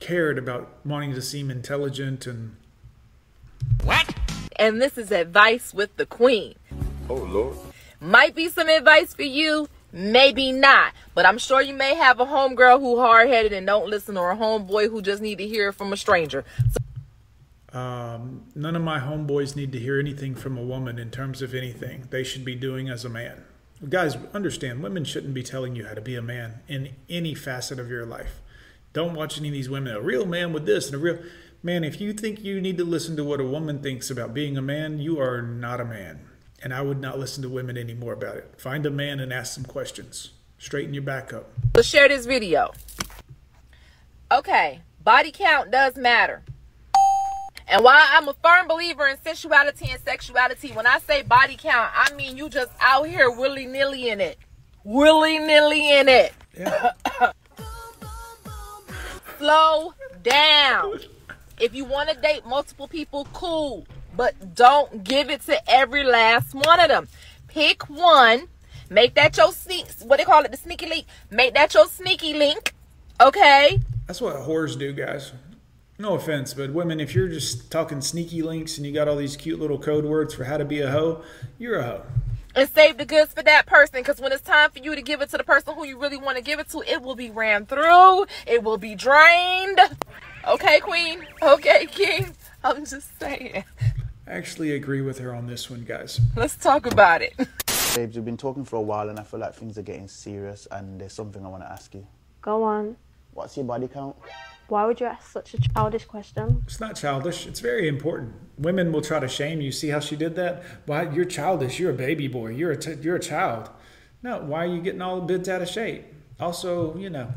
cared 0.00 0.36
about 0.36 0.68
wanting 0.84 1.14
to 1.14 1.22
seem 1.22 1.50
intelligent 1.50 2.26
and. 2.26 2.56
What? 3.84 4.14
And 4.56 4.82
this 4.82 4.98
is 4.98 5.10
advice 5.10 5.72
with 5.72 5.96
the 5.96 6.04
Queen. 6.04 6.56
Oh, 7.08 7.14
Lord. 7.14 7.56
Might 8.00 8.34
be 8.34 8.48
some 8.48 8.68
advice 8.68 9.14
for 9.14 9.22
you, 9.22 9.68
maybe 9.92 10.52
not. 10.52 10.92
But 11.14 11.24
I'm 11.24 11.38
sure 11.38 11.62
you 11.62 11.74
may 11.74 11.94
have 11.94 12.20
a 12.20 12.26
homegirl 12.26 12.80
who 12.80 13.00
hard 13.00 13.28
headed 13.28 13.52
and 13.54 13.66
don't 13.66 13.88
listen, 13.88 14.18
or 14.18 14.30
a 14.30 14.36
homeboy 14.36 14.90
who 14.90 15.00
just 15.00 15.22
need 15.22 15.38
to 15.38 15.48
hear 15.48 15.70
it 15.70 15.74
from 15.74 15.92
a 15.92 15.96
stranger. 15.96 16.44
So 16.70 16.77
Um, 17.72 18.44
none 18.54 18.76
of 18.76 18.82
my 18.82 18.98
homeboys 18.98 19.54
need 19.54 19.72
to 19.72 19.78
hear 19.78 20.00
anything 20.00 20.34
from 20.34 20.56
a 20.56 20.62
woman 20.62 20.98
in 20.98 21.10
terms 21.10 21.42
of 21.42 21.54
anything 21.54 22.08
they 22.10 22.24
should 22.24 22.44
be 22.44 22.54
doing 22.54 22.88
as 22.88 23.04
a 23.04 23.10
man. 23.10 23.44
Guys, 23.88 24.16
understand, 24.32 24.82
women 24.82 25.04
shouldn't 25.04 25.34
be 25.34 25.42
telling 25.42 25.76
you 25.76 25.86
how 25.86 25.94
to 25.94 26.00
be 26.00 26.16
a 26.16 26.22
man 26.22 26.60
in 26.66 26.94
any 27.08 27.34
facet 27.34 27.78
of 27.78 27.90
your 27.90 28.06
life. 28.06 28.40
Don't 28.92 29.14
watch 29.14 29.38
any 29.38 29.48
of 29.48 29.54
these 29.54 29.70
women. 29.70 29.94
A 29.94 30.00
real 30.00 30.26
man 30.26 30.52
with 30.52 30.66
this 30.66 30.86
and 30.86 30.94
a 30.96 30.98
real 30.98 31.18
man. 31.62 31.84
If 31.84 32.00
you 32.00 32.12
think 32.12 32.42
you 32.42 32.60
need 32.60 32.78
to 32.78 32.84
listen 32.84 33.16
to 33.16 33.24
what 33.24 33.40
a 33.40 33.44
woman 33.44 33.82
thinks 33.82 34.10
about 34.10 34.34
being 34.34 34.56
a 34.56 34.62
man, 34.62 34.98
you 34.98 35.20
are 35.20 35.42
not 35.42 35.80
a 35.80 35.84
man. 35.84 36.26
And 36.60 36.74
I 36.74 36.80
would 36.80 37.00
not 37.00 37.18
listen 37.18 37.42
to 37.42 37.48
women 37.48 37.76
anymore 37.76 38.14
about 38.14 38.36
it. 38.36 38.54
Find 38.58 38.84
a 38.84 38.90
man 38.90 39.20
and 39.20 39.32
ask 39.32 39.54
some 39.54 39.64
questions. 39.64 40.30
Straighten 40.58 40.94
your 40.94 41.04
back 41.04 41.32
up. 41.32 41.50
Let's 41.76 41.86
share 41.86 42.08
this 42.08 42.26
video. 42.26 42.72
Okay, 44.32 44.80
body 45.04 45.30
count 45.30 45.70
does 45.70 45.96
matter. 45.96 46.42
And 47.70 47.84
while 47.84 48.06
I'm 48.10 48.26
a 48.28 48.34
firm 48.34 48.66
believer 48.66 49.06
in 49.06 49.18
sensuality 49.18 49.90
and 49.90 50.00
sexuality, 50.00 50.72
when 50.72 50.86
I 50.86 50.98
say 51.00 51.22
body 51.22 51.56
count, 51.56 51.90
I 51.94 52.12
mean 52.14 52.36
you 52.36 52.48
just 52.48 52.70
out 52.80 53.06
here 53.06 53.30
willy 53.30 53.66
nilly 53.66 54.08
in 54.08 54.20
it. 54.20 54.38
Willy 54.84 55.38
nilly 55.38 55.92
in 55.92 56.08
it. 56.08 56.32
Yeah. 56.58 56.92
Slow 59.38 59.92
down. 60.22 61.00
If 61.60 61.74
you 61.74 61.84
want 61.84 62.08
to 62.08 62.16
date 62.16 62.46
multiple 62.46 62.88
people, 62.88 63.28
cool. 63.32 63.86
But 64.16 64.54
don't 64.54 65.04
give 65.04 65.28
it 65.28 65.42
to 65.42 65.70
every 65.70 66.04
last 66.04 66.54
one 66.54 66.80
of 66.80 66.88
them. 66.88 67.08
Pick 67.48 67.88
one. 67.90 68.48
Make 68.90 69.14
that 69.14 69.36
your 69.36 69.52
sneak, 69.52 69.86
what 70.04 70.16
they 70.18 70.24
call 70.24 70.42
it, 70.44 70.50
the 70.50 70.56
sneaky 70.56 70.86
link. 70.86 71.06
Make 71.30 71.54
that 71.54 71.74
your 71.74 71.86
sneaky 71.86 72.32
link. 72.32 72.72
Okay? 73.20 73.78
That's 74.06 74.20
what 74.20 74.36
whores 74.36 74.78
do, 74.78 74.92
guys. 74.92 75.32
No 76.00 76.14
offense, 76.14 76.54
but 76.54 76.72
women, 76.72 77.00
if 77.00 77.12
you're 77.14 77.26
just 77.28 77.72
talking 77.72 78.00
sneaky 78.00 78.40
links 78.40 78.76
and 78.76 78.86
you 78.86 78.92
got 78.92 79.08
all 79.08 79.16
these 79.16 79.36
cute 79.36 79.58
little 79.58 79.78
code 79.78 80.04
words 80.04 80.32
for 80.32 80.44
how 80.44 80.56
to 80.56 80.64
be 80.64 80.80
a 80.80 80.90
hoe, 80.90 81.22
you're 81.58 81.80
a 81.80 81.82
hoe. 81.82 82.02
and 82.54 82.68
save 82.70 82.98
the 82.98 83.04
goods 83.04 83.32
for 83.32 83.42
that 83.42 83.66
person 83.66 83.94
because 84.00 84.20
when 84.20 84.30
it's 84.30 84.42
time 84.42 84.70
for 84.70 84.78
you 84.78 84.94
to 84.94 85.02
give 85.02 85.20
it 85.20 85.28
to 85.30 85.36
the 85.36 85.42
person 85.42 85.74
who 85.74 85.84
you 85.84 85.98
really 85.98 86.16
want 86.16 86.36
to 86.36 86.42
give 86.42 86.60
it 86.60 86.68
to, 86.70 86.82
it 86.86 87.02
will 87.02 87.16
be 87.16 87.30
ran 87.30 87.66
through, 87.66 88.26
it 88.46 88.62
will 88.62 88.78
be 88.78 88.94
drained. 88.94 89.80
Okay, 90.46 90.78
Queen. 90.80 91.26
Okay, 91.42 91.86
King. 91.86 92.34
I'm 92.62 92.84
just 92.86 93.18
saying. 93.18 93.64
I 94.26 94.30
actually 94.30 94.72
agree 94.72 95.00
with 95.00 95.18
her 95.18 95.34
on 95.34 95.46
this 95.48 95.68
one, 95.68 95.84
guys. 95.84 96.20
Let's 96.36 96.54
talk 96.56 96.86
about 96.86 97.22
it. 97.22 97.34
Babes, 97.96 98.14
we've 98.14 98.24
been 98.24 98.36
talking 98.36 98.64
for 98.64 98.76
a 98.76 98.80
while 98.80 99.08
and 99.08 99.18
I 99.18 99.24
feel 99.24 99.40
like 99.40 99.54
things 99.54 99.76
are 99.78 99.82
getting 99.82 100.06
serious 100.06 100.68
and 100.70 101.00
there's 101.00 101.12
something 101.12 101.44
I 101.44 101.48
want 101.48 101.64
to 101.64 101.70
ask 101.70 101.92
you. 101.92 102.06
Go 102.40 102.62
on. 102.62 102.96
What's 103.32 103.56
your 103.56 103.66
body 103.66 103.88
count? 103.88 104.14
Why 104.68 104.84
would 104.84 105.00
you 105.00 105.06
ask 105.06 105.30
such 105.32 105.54
a 105.54 105.58
childish 105.60 106.04
question? 106.04 106.62
It's 106.66 106.78
not 106.78 106.94
childish. 106.94 107.46
It's 107.46 107.60
very 107.60 107.88
important. 107.88 108.34
Women 108.58 108.92
will 108.92 109.00
try 109.00 109.18
to 109.18 109.28
shame 109.28 109.62
you. 109.62 109.72
See 109.72 109.88
how 109.88 110.00
she 110.00 110.14
did 110.14 110.36
that? 110.36 110.62
Why 110.84 111.10
you're 111.10 111.24
childish? 111.24 111.80
You're 111.80 111.92
a 111.92 111.94
baby 111.94 112.28
boy. 112.28 112.48
You're 112.48 112.72
a 112.72 112.76
t- 112.76 112.98
you're 113.00 113.16
a 113.16 113.20
child. 113.20 113.70
No, 114.22 114.40
why 114.40 114.64
are 114.64 114.66
you 114.66 114.82
getting 114.82 115.00
all 115.00 115.20
the 115.20 115.26
bits 115.26 115.48
out 115.48 115.62
of 115.62 115.68
shape? 115.68 116.04
Also, 116.38 116.94
you 116.98 117.08
know, 117.08 117.32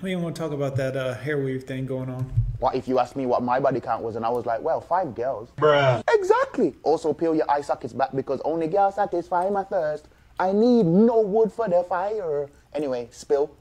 we 0.00 0.12
don't 0.12 0.22
want 0.22 0.36
to 0.36 0.40
talk 0.40 0.52
about 0.52 0.76
that 0.76 0.96
uh, 0.96 1.14
hair 1.14 1.42
weave 1.42 1.64
thing 1.64 1.86
going 1.86 2.08
on. 2.08 2.32
What 2.60 2.76
if 2.76 2.86
you 2.86 3.00
asked 3.00 3.16
me 3.16 3.26
what 3.26 3.42
my 3.42 3.58
body 3.58 3.80
count 3.80 4.04
was 4.04 4.14
and 4.14 4.24
I 4.24 4.28
was 4.28 4.46
like, 4.46 4.62
well, 4.62 4.80
five 4.80 5.12
girls? 5.16 5.50
Bruh. 5.56 6.04
Exactly. 6.08 6.76
Also, 6.84 7.12
peel 7.12 7.34
your 7.34 7.50
eye 7.50 7.62
sockets 7.62 7.92
back 7.92 8.14
because 8.14 8.40
only 8.44 8.68
girls 8.68 8.94
satisfy 8.94 9.50
my 9.50 9.64
thirst. 9.64 10.06
I 10.38 10.52
need 10.52 10.86
no 10.86 11.20
wood 11.20 11.52
for 11.52 11.68
the 11.68 11.84
fire. 11.88 12.48
Anyway, 12.72 13.08
spill. 13.10 13.56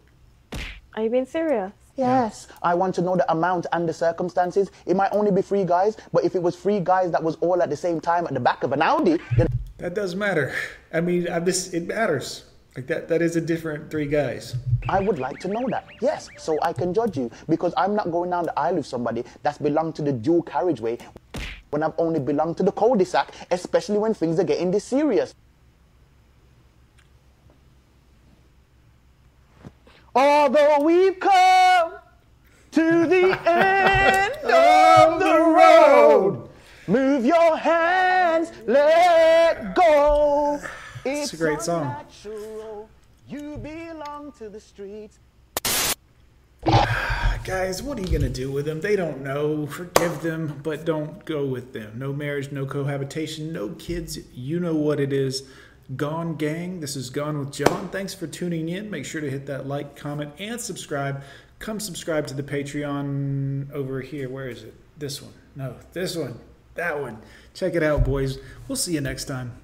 Are 0.93 1.01
you 1.01 1.09
being 1.09 1.25
serious? 1.25 1.71
Yes. 1.99 2.47
I 2.63 2.73
want 2.75 2.95
to 2.95 3.01
know 3.01 3.15
the 3.15 3.29
amount 3.31 3.65
and 3.73 3.87
the 3.87 3.93
circumstances. 3.93 4.71
It 4.85 4.95
might 4.95 5.11
only 5.11 5.31
be 5.31 5.41
three 5.41 5.65
guys, 5.65 5.97
but 6.13 6.23
if 6.23 6.33
it 6.33 6.41
was 6.41 6.55
three 6.55 6.79
guys 6.79 7.11
that 7.11 7.21
was 7.21 7.35
all 7.41 7.61
at 7.61 7.69
the 7.69 7.75
same 7.77 7.99
time 7.99 8.25
at 8.25 8.33
the 8.33 8.39
back 8.39 8.63
of 8.63 8.71
an 8.71 8.81
Audi, 8.81 9.17
then 9.37 9.47
That 9.77 9.93
does 9.93 10.15
matter. 10.15 10.53
I 10.93 11.01
mean, 11.01 11.27
I, 11.27 11.39
this 11.39 11.73
it 11.73 11.87
matters. 11.87 12.45
Like 12.75 12.87
that. 12.87 13.07
That 13.09 13.21
is 13.21 13.35
a 13.35 13.41
different 13.41 13.91
three 13.91 14.05
guys. 14.07 14.55
I 14.87 14.99
would 15.01 15.19
like 15.19 15.39
to 15.39 15.47
know 15.47 15.65
that. 15.69 15.87
Yes, 16.01 16.29
so 16.37 16.57
I 16.61 16.71
can 16.71 16.93
judge 16.93 17.17
you 17.17 17.29
because 17.49 17.73
I'm 17.75 17.95
not 17.95 18.11
going 18.11 18.29
down 18.29 18.45
the 18.45 18.57
aisle 18.57 18.75
with 18.75 18.85
somebody 18.85 19.23
that's 19.43 19.57
belonged 19.57 19.95
to 19.95 20.01
the 20.01 20.13
dual 20.13 20.43
carriageway 20.43 20.99
when 21.71 21.83
I've 21.83 21.93
only 21.97 22.19
belonged 22.19 22.57
to 22.57 22.63
the 22.63 22.71
cul-de-sac, 22.71 23.33
especially 23.51 23.97
when 23.97 24.13
things 24.13 24.39
are 24.39 24.43
getting 24.43 24.71
this 24.71 24.83
serious. 24.83 25.35
Although 30.15 30.79
we've 30.81 31.19
come 31.19 31.93
to 32.71 33.07
the 33.07 33.39
end 33.49 34.33
of 34.43 35.19
the 35.19 35.39
road, 35.39 36.49
move 36.87 37.25
your 37.25 37.57
hands, 37.57 38.51
let 38.65 39.75
go. 39.75 40.59
It's 41.05 41.33
a 41.33 41.37
great 41.37 41.61
song. 41.61 41.83
unnatural. 41.83 42.89
You 43.27 43.57
belong 43.57 44.33
to 44.39 44.49
the 44.49 44.59
streets. 44.59 45.19
Guys, 47.45 47.81
what 47.81 47.97
are 47.97 48.01
you 48.01 48.07
going 48.07 48.21
to 48.21 48.29
do 48.29 48.51
with 48.51 48.65
them? 48.65 48.81
They 48.81 48.95
don't 48.95 49.21
know. 49.21 49.65
Forgive 49.67 50.21
them, 50.21 50.59
but 50.61 50.85
don't 50.85 51.23
go 51.25 51.45
with 51.45 51.73
them. 51.73 51.93
No 51.97 52.11
marriage, 52.11 52.51
no 52.51 52.65
cohabitation, 52.65 53.53
no 53.53 53.69
kids. 53.69 54.19
You 54.33 54.59
know 54.59 54.75
what 54.75 54.99
it 54.99 55.13
is. 55.13 55.43
Gone 55.95 56.35
Gang. 56.35 56.81
This 56.81 56.95
is 56.95 57.09
Gone 57.09 57.39
with 57.39 57.51
John. 57.51 57.89
Thanks 57.89 58.13
for 58.13 58.27
tuning 58.27 58.69
in. 58.69 58.91
Make 58.91 59.05
sure 59.05 59.21
to 59.21 59.29
hit 59.29 59.47
that 59.47 59.67
like, 59.67 59.95
comment, 59.95 60.33
and 60.37 60.61
subscribe. 60.61 61.23
Come 61.57 61.79
subscribe 61.79 62.27
to 62.27 62.33
the 62.33 62.43
Patreon 62.43 63.71
over 63.71 64.01
here. 64.01 64.29
Where 64.29 64.47
is 64.47 64.63
it? 64.63 64.75
This 64.97 65.21
one. 65.21 65.33
No, 65.55 65.75
this 65.93 66.15
one. 66.15 66.39
That 66.75 67.01
one. 67.01 67.21
Check 67.53 67.73
it 67.73 67.83
out, 67.83 68.05
boys. 68.05 68.37
We'll 68.67 68.75
see 68.75 68.93
you 68.93 69.01
next 69.01 69.25
time. 69.25 69.59